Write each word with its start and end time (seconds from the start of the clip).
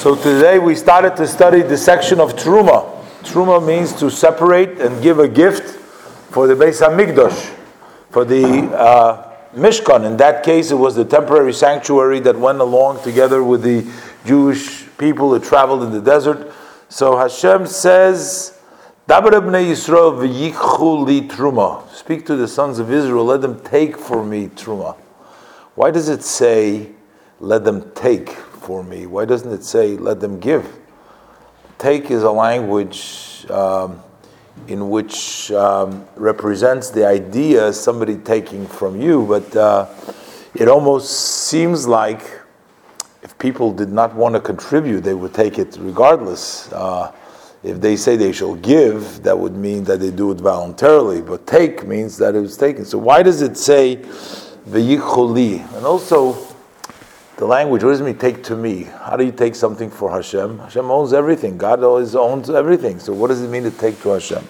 So 0.00 0.16
today 0.16 0.58
we 0.58 0.76
started 0.76 1.14
to 1.16 1.28
study 1.28 1.60
the 1.60 1.76
section 1.76 2.20
of 2.20 2.32
Truma. 2.32 3.04
Truma 3.22 3.62
means 3.62 3.92
to 4.00 4.10
separate 4.10 4.80
and 4.80 5.02
give 5.02 5.18
a 5.18 5.28
gift 5.28 5.78
for 6.30 6.46
the 6.46 6.54
Beis 6.54 6.80
Hamikdash, 6.80 7.54
for 8.08 8.24
the 8.24 8.42
uh, 8.74 9.30
Mishkan. 9.54 10.06
In 10.06 10.16
that 10.16 10.42
case, 10.42 10.70
it 10.70 10.76
was 10.76 10.94
the 10.94 11.04
temporary 11.04 11.52
sanctuary 11.52 12.18
that 12.20 12.34
went 12.34 12.60
along 12.60 13.02
together 13.02 13.44
with 13.44 13.60
the 13.62 13.86
Jewish 14.24 14.86
people 14.96 15.28
that 15.32 15.44
traveled 15.44 15.82
in 15.82 15.92
the 15.92 16.00
desert. 16.00 16.50
So 16.88 17.18
Hashem 17.18 17.66
says, 17.66 18.58
"Dabar 19.06 19.32
bnei 19.32 19.68
Yisrael 19.68 20.16
v'yichu 20.16 21.04
li 21.04 21.28
truma." 21.28 21.86
Speak 21.90 22.24
to 22.24 22.36
the 22.36 22.48
sons 22.48 22.78
of 22.78 22.90
Israel. 22.90 23.26
Let 23.26 23.42
them 23.42 23.60
take 23.60 23.98
for 23.98 24.24
me 24.24 24.48
truma. 24.48 24.96
Why 25.74 25.90
does 25.90 26.08
it 26.08 26.22
say, 26.22 26.88
"Let 27.38 27.64
them 27.64 27.92
take"? 27.94 28.34
For 28.60 28.84
me? 28.84 29.06
Why 29.06 29.24
doesn't 29.24 29.52
it 29.52 29.64
say, 29.64 29.96
let 29.96 30.20
them 30.20 30.38
give? 30.38 30.78
Take 31.78 32.10
is 32.10 32.22
a 32.22 32.30
language 32.30 33.46
um, 33.50 34.02
in 34.68 34.90
which 34.90 35.50
um, 35.52 36.06
represents 36.16 36.90
the 36.90 37.06
idea 37.06 37.72
somebody 37.72 38.16
taking 38.16 38.66
from 38.66 39.00
you, 39.00 39.26
but 39.26 39.56
uh, 39.56 39.86
it 40.54 40.68
almost 40.68 41.48
seems 41.48 41.86
like 41.86 42.22
if 43.22 43.36
people 43.38 43.72
did 43.72 43.90
not 43.90 44.14
want 44.14 44.34
to 44.34 44.40
contribute, 44.40 45.02
they 45.02 45.14
would 45.14 45.34
take 45.34 45.58
it 45.58 45.76
regardless. 45.80 46.70
Uh, 46.72 47.12
if 47.62 47.80
they 47.80 47.96
say 47.96 48.16
they 48.16 48.32
shall 48.32 48.54
give, 48.56 49.22
that 49.22 49.38
would 49.38 49.54
mean 49.54 49.84
that 49.84 50.00
they 50.00 50.10
do 50.10 50.30
it 50.32 50.38
voluntarily, 50.38 51.20
but 51.20 51.46
take 51.46 51.86
means 51.86 52.16
that 52.16 52.34
it 52.34 52.40
was 52.40 52.56
taken. 52.56 52.84
So 52.84 52.96
why 52.96 53.22
does 53.22 53.42
it 53.42 53.56
say 53.56 53.96
v'yicholi? 54.66 55.60
And 55.76 55.84
also, 55.84 56.49
the 57.40 57.46
language, 57.46 57.82
what 57.82 57.92
does 57.92 58.02
it 58.02 58.04
mean 58.04 58.18
take 58.18 58.42
to 58.44 58.54
me? 58.54 58.82
How 58.82 59.16
do 59.16 59.24
you 59.24 59.32
take 59.32 59.54
something 59.54 59.90
for 59.90 60.10
Hashem? 60.10 60.58
Hashem 60.58 60.90
owns 60.90 61.14
everything. 61.14 61.56
God 61.56 61.82
always 61.82 62.14
owns 62.14 62.50
everything. 62.50 62.98
So 62.98 63.14
what 63.14 63.28
does 63.28 63.40
it 63.40 63.48
mean 63.48 63.62
to 63.62 63.70
take 63.70 63.98
to 64.02 64.10
Hashem? 64.10 64.46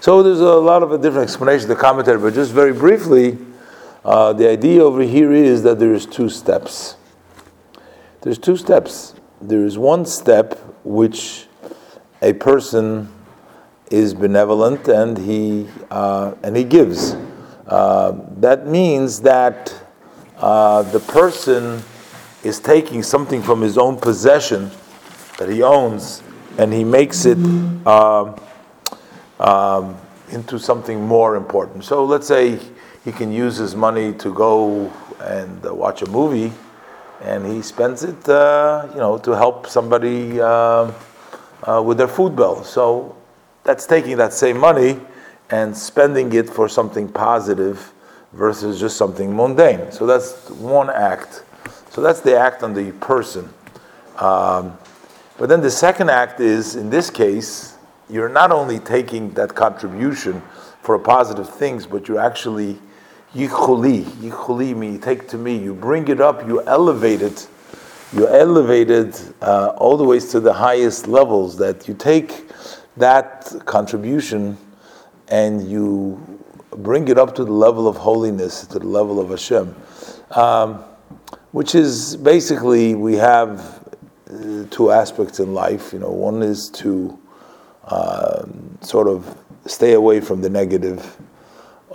So 0.00 0.22
there's 0.22 0.40
a 0.40 0.54
lot 0.54 0.82
of 0.82 0.92
a 0.92 0.98
different 0.98 1.24
explanation, 1.24 1.68
the 1.68 1.76
commentary, 1.76 2.18
but 2.18 2.32
just 2.32 2.52
very 2.52 2.72
briefly, 2.72 3.36
uh, 4.02 4.32
the 4.32 4.48
idea 4.48 4.82
over 4.82 5.02
here 5.02 5.30
is 5.30 5.62
that 5.64 5.78
there 5.78 5.92
is 5.92 6.06
two 6.06 6.30
steps. 6.30 6.96
There's 8.22 8.38
two 8.38 8.56
steps. 8.56 9.14
There 9.42 9.66
is 9.66 9.76
one 9.76 10.06
step 10.06 10.58
which 10.84 11.48
a 12.22 12.32
person 12.32 13.12
is 13.90 14.14
benevolent 14.14 14.88
and 14.88 15.18
he 15.18 15.68
uh, 15.90 16.32
and 16.42 16.56
he 16.56 16.64
gives. 16.64 17.12
Uh, 17.66 18.18
that 18.38 18.66
means 18.66 19.20
that 19.20 19.74
uh, 20.38 20.80
the 20.80 21.00
person 21.00 21.82
is 22.42 22.58
taking 22.58 23.02
something 23.02 23.42
from 23.42 23.60
his 23.60 23.78
own 23.78 23.96
possession 23.96 24.70
that 25.38 25.48
he 25.48 25.62
owns 25.62 26.22
and 26.58 26.72
he 26.72 26.84
makes 26.84 27.24
it 27.24 27.38
um, 27.86 28.36
um, 29.40 29.96
into 30.30 30.58
something 30.58 31.04
more 31.04 31.36
important. 31.36 31.84
So 31.84 32.04
let's 32.04 32.26
say 32.26 32.58
he 33.04 33.12
can 33.12 33.32
use 33.32 33.56
his 33.56 33.74
money 33.74 34.12
to 34.14 34.32
go 34.32 34.92
and 35.20 35.64
uh, 35.64 35.74
watch 35.74 36.02
a 36.02 36.06
movie, 36.06 36.52
and 37.20 37.46
he 37.46 37.62
spends 37.62 38.02
it, 38.02 38.28
uh, 38.28 38.88
you 38.92 38.98
know, 38.98 39.18
to 39.18 39.32
help 39.32 39.66
somebody 39.66 40.40
uh, 40.40 40.92
uh 41.64 41.80
with 41.80 41.96
their 41.96 42.08
food 42.08 42.34
bill. 42.34 42.64
So 42.64 43.16
that's 43.64 43.86
taking 43.86 44.16
that 44.16 44.32
same 44.32 44.58
money 44.58 45.00
and 45.50 45.76
spending 45.76 46.32
it 46.32 46.50
for 46.50 46.68
something 46.68 47.08
positive 47.08 47.92
versus 48.32 48.80
just 48.80 48.96
something 48.96 49.34
mundane. 49.34 49.92
So 49.92 50.06
that's 50.06 50.50
one 50.50 50.90
act. 50.90 51.44
So 51.92 52.00
that's 52.00 52.20
the 52.20 52.38
act 52.38 52.62
on 52.62 52.72
the 52.72 52.90
person. 52.92 53.52
Um, 54.16 54.78
but 55.36 55.50
then 55.50 55.60
the 55.60 55.70
second 55.70 56.08
act 56.08 56.40
is, 56.40 56.74
in 56.74 56.88
this 56.88 57.10
case, 57.10 57.76
you're 58.08 58.30
not 58.30 58.50
only 58.50 58.78
taking 58.78 59.30
that 59.34 59.54
contribution 59.54 60.40
for 60.80 60.98
positive 60.98 61.46
things, 61.46 61.84
but 61.84 62.08
you're 62.08 62.18
actually 62.18 62.78
yichuli. 63.34 64.04
Yichuli 64.04 64.74
means 64.74 65.04
take 65.04 65.28
to 65.28 65.36
me. 65.36 65.58
You 65.58 65.74
bring 65.74 66.08
it 66.08 66.18
up, 66.18 66.48
you 66.48 66.62
elevate 66.62 67.20
it. 67.20 67.46
You 68.14 68.26
elevate 68.26 68.88
it 68.88 69.34
uh, 69.42 69.74
all 69.76 69.98
the 69.98 70.04
ways 70.04 70.30
to 70.30 70.40
the 70.40 70.54
highest 70.54 71.08
levels. 71.08 71.58
That 71.58 71.86
you 71.88 71.92
take 71.92 72.48
that 72.96 73.52
contribution 73.66 74.56
and 75.28 75.70
you 75.70 76.40
bring 76.70 77.08
it 77.08 77.18
up 77.18 77.34
to 77.34 77.44
the 77.44 77.52
level 77.52 77.86
of 77.86 77.98
holiness, 77.98 78.66
to 78.68 78.78
the 78.78 78.88
level 78.88 79.20
of 79.20 79.28
Hashem. 79.28 79.76
Um, 80.30 80.84
which 81.52 81.74
is 81.74 82.16
basically 82.16 82.94
we 82.94 83.14
have 83.14 83.88
uh, 84.30 84.64
two 84.70 84.90
aspects 84.90 85.38
in 85.38 85.54
life. 85.54 85.92
You 85.92 86.00
know, 86.00 86.10
one 86.10 86.42
is 86.42 86.70
to 86.70 87.18
uh, 87.84 88.44
sort 88.80 89.06
of 89.06 89.38
stay 89.66 89.92
away 89.92 90.20
from 90.20 90.40
the 90.40 90.50
negative. 90.50 91.16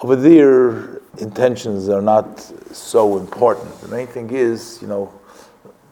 Over 0.04 0.16
there, 0.16 1.02
intentions 1.18 1.90
are 1.90 2.04
not 2.04 2.40
so 2.72 3.18
important. 3.18 3.82
The 3.82 3.88
main 3.88 4.08
thing 4.08 4.30
is, 4.30 4.80
you 4.82 4.88
know, 4.88 5.12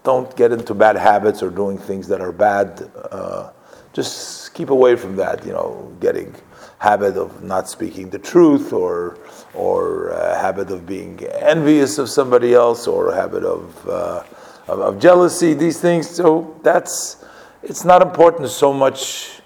don't 0.03 0.34
get 0.38 0.52
into 0.52 0.76
bad 0.76 0.96
habits 0.96 1.42
or 1.42 1.50
doing 1.50 1.80
things 1.80 2.08
that 2.08 2.22
are 2.22 2.32
bad. 2.32 2.90
Uh, 3.12 3.52
just 3.94 4.53
keep 4.53 4.70
away 4.70 4.96
from 4.96 5.16
that. 5.16 5.44
You 5.44 5.53
know, 5.53 5.92
getting 6.00 6.36
habit 6.78 7.18
of 7.18 7.44
not 7.44 7.68
speaking 7.68 8.12
the 8.12 8.20
truth 8.20 8.72
or 8.72 9.18
or 9.56 10.09
a 10.09 10.25
habit 10.45 10.69
of 10.72 10.85
being 10.85 11.19
envious 11.56 11.97
of 11.97 12.07
somebody 12.09 12.53
else 12.53 12.88
or 12.88 13.11
a 13.11 13.16
habit 13.16 13.44
of, 13.44 13.88
uh, 13.88 14.23
of, 14.67 14.79
of, 14.79 15.00
jealousy, 15.00 15.53
these 15.53 15.79
things. 15.79 16.09
So 16.09 16.59
that's, 16.63 17.23
it's 17.63 17.83
not 17.83 18.01
important 18.01 18.50
so 18.50 18.72
much 18.72 19.41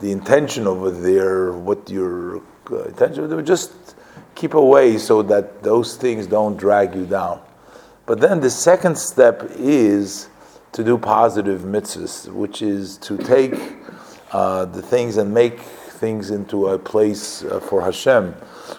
the 0.00 0.10
intention 0.10 0.66
over 0.66 0.90
there, 0.90 1.52
what 1.52 1.88
your 1.88 2.42
uh, 2.70 2.84
intention, 2.84 3.46
just 3.46 3.72
keep 4.34 4.54
away 4.54 4.98
so 4.98 5.22
that 5.22 5.62
those 5.62 5.96
things 5.96 6.26
don't 6.26 6.56
drag 6.56 6.94
you 6.94 7.06
down. 7.06 7.40
But 8.04 8.20
then 8.20 8.40
the 8.40 8.50
second 8.50 8.98
step 8.98 9.42
is 9.56 10.28
to 10.72 10.82
do 10.82 10.98
positive 10.98 11.62
mitzvahs, 11.62 12.28
which 12.28 12.62
is 12.62 12.98
to 12.98 13.16
take 13.16 13.54
uh, 14.32 14.64
the 14.66 14.82
things 14.82 15.16
and 15.16 15.32
make 15.32 15.60
things 16.02 16.32
into 16.32 16.66
a 16.66 16.76
place 16.76 17.44
uh, 17.44 17.60
for 17.60 17.80
Hashem. 17.80 18.34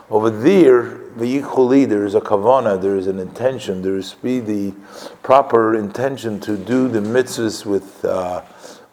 Over 0.09 0.29
there, 0.29 0.99
the 1.15 1.39
yichuli, 1.39 1.87
there 1.87 2.05
is 2.05 2.15
a 2.15 2.19
kavana, 2.19 2.81
there 2.81 2.97
is 2.97 3.07
an 3.07 3.17
intention, 3.17 3.81
there 3.81 3.95
is 3.95 4.13
be 4.15 4.41
the 4.41 4.73
proper 5.21 5.73
intention 5.73 6.41
to 6.41 6.57
do 6.57 6.89
the 6.89 6.99
mitzvahs 6.99 7.65
with, 7.65 8.03
uh, 8.03 8.41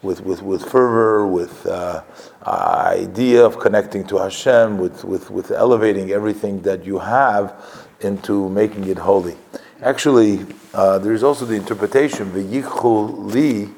with, 0.01 0.21
with, 0.21 0.41
with 0.41 0.63
fervor, 0.63 1.27
with 1.27 1.65
uh, 1.65 2.03
idea 2.47 3.45
of 3.45 3.59
connecting 3.59 4.07
to 4.07 4.19
Hashem, 4.19 4.77
with, 4.77 5.03
with, 5.03 5.29
with 5.29 5.51
elevating 5.51 6.11
everything 6.11 6.61
that 6.61 6.85
you 6.85 6.99
have 6.99 7.53
into 7.99 8.47
making 8.47 8.87
it 8.87 8.97
holy. 8.97 9.35
Actually, 9.81 10.45
uh, 10.73 10.97
there's 10.99 11.21
also 11.21 11.43
the 11.43 11.55
interpretation, 11.55 12.31
the 12.31 12.61
yichuli, 12.61 13.73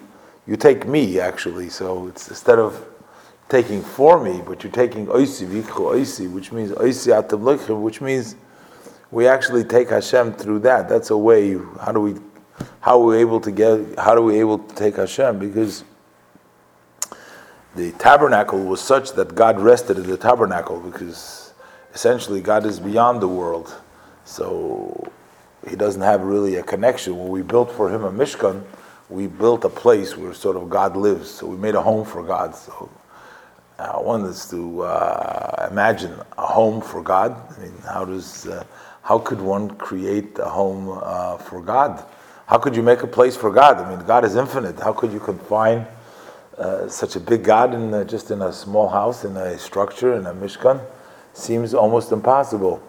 you 0.46 0.56
take 0.58 0.86
me 0.86 1.20
actually, 1.20 1.70
so 1.70 2.06
it's 2.06 2.28
instead 2.30 2.60
of 2.60 2.93
taking 3.50 3.82
for 3.82 4.24
me, 4.24 4.42
but 4.46 4.64
you're 4.64 4.72
taking 4.72 5.08
oisi, 5.08 5.48
vikhu 5.48 6.32
which 6.32 6.52
means 6.52 6.72
oisi 6.72 7.18
atam 7.18 7.82
which 7.82 8.02
means 8.02 8.36
we 9.12 9.28
actually 9.28 9.64
take 9.64 9.90
Hashem 9.90 10.34
through 10.34 10.60
that. 10.60 10.90
That's 10.90 11.12
a 11.12 11.18
way. 11.18 11.54
How 11.80 11.92
do 11.92 12.00
we, 12.00 12.16
how 12.82 13.00
are 13.00 13.06
we 13.06 13.18
able 13.18 13.40
to 13.42 13.52
get? 13.52 14.00
How 14.00 14.16
are 14.16 14.22
we 14.22 14.40
able 14.40 14.58
to 14.58 14.76
take 14.76 14.96
Hashem? 14.96 15.38
Because 15.38 15.84
the 17.76 17.92
tabernacle 17.94 18.64
was 18.64 18.82
such 18.82 19.14
that 19.14 19.36
God 19.36 19.60
rested 19.60 19.98
in 19.98 20.08
the 20.08 20.18
tabernacle 20.18 20.80
because 20.80 21.54
essentially 21.94 22.42
God 22.42 22.66
is 22.66 22.80
beyond 22.80 23.22
the 23.22 23.28
world, 23.28 23.74
so 24.26 25.12
He 25.70 25.76
doesn't 25.76 26.02
have 26.02 26.22
really 26.22 26.56
a 26.56 26.64
connection. 26.64 27.18
When 27.18 27.30
we 27.30 27.44
built 27.44 27.72
for 27.72 27.90
Him 27.90 28.04
a 28.04 28.12
mishkan, 28.12 28.64
we 29.10 29.28
built 29.28 29.64
a 29.64 29.70
place 29.70 30.18
where 30.18 30.34
sort 30.34 30.56
of 30.56 30.70
God 30.70 30.98
lives. 30.98 31.30
So 31.30 31.46
we 31.46 31.58
made 31.58 31.76
a 31.76 31.82
home 31.82 32.06
for 32.06 32.24
God. 32.24 32.56
So 32.56 32.90
uh, 33.84 34.00
one 34.00 34.24
is 34.26 34.46
to 34.50 34.84
uh, 34.84 35.68
imagine 35.70 36.14
a 36.38 36.46
home 36.46 36.82
for 36.82 37.02
God. 37.04 37.36
I 37.56 37.62
mean, 37.62 37.74
how 37.86 38.06
does 38.06 38.48
uh, 38.48 38.64
how 39.02 39.20
could 39.20 39.42
one 39.42 39.72
create 39.72 40.40
a 40.40 40.48
home 40.48 41.00
uh, 41.04 41.38
for 41.38 41.62
God? 41.62 42.04
How 42.46 42.58
could 42.58 42.76
you 42.76 42.84
make 42.84 43.04
a 43.04 43.08
place 43.08 43.36
for 43.36 43.52
God? 43.52 43.78
I 43.78 43.90
mean, 43.90 44.06
God 44.06 44.24
is 44.24 44.36
infinite. 44.36 44.80
How 44.80 44.94
could 44.94 45.12
you 45.12 45.20
confine 45.20 45.86
uh, 46.58 46.88
such 46.88 47.18
a 47.18 47.20
big 47.20 47.44
God 47.44 47.74
in 47.74 47.94
uh, 47.94 48.06
just 48.06 48.32
in 48.32 48.42
a 48.42 48.54
small 48.54 48.88
house, 48.88 49.26
in 49.26 49.36
a 49.36 49.58
structure, 49.58 50.14
in 50.14 50.26
a 50.28 50.34
mishkan? 50.34 50.80
Seems 51.34 51.74
almost 51.74 52.12
impossible. 52.14 52.82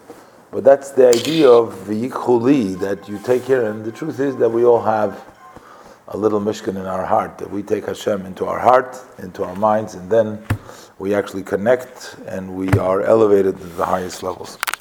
But 0.52 0.62
that's 0.62 0.90
the 0.92 1.08
idea 1.08 1.48
of 1.50 1.88
the 1.88 2.08
yichuli 2.08 2.78
that 2.78 3.08
you 3.08 3.18
take 3.18 3.44
care. 3.44 3.64
And 3.64 3.84
the 3.84 3.90
truth 3.90 4.20
is 4.20 4.36
that 4.36 4.48
we 4.48 4.64
all 4.64 4.82
have 4.82 5.33
a 6.08 6.16
little 6.16 6.40
mishkan 6.40 6.76
in 6.76 6.86
our 6.86 7.04
heart, 7.04 7.38
that 7.38 7.50
we 7.50 7.62
take 7.62 7.86
Hashem 7.86 8.26
into 8.26 8.46
our 8.46 8.58
heart, 8.58 8.98
into 9.18 9.44
our 9.44 9.56
minds, 9.56 9.94
and 9.94 10.10
then 10.10 10.44
we 10.98 11.14
actually 11.14 11.42
connect 11.42 12.16
and 12.26 12.54
we 12.54 12.68
are 12.78 13.02
elevated 13.02 13.56
to 13.58 13.64
the 13.64 13.84
highest 13.84 14.22
levels. 14.22 14.58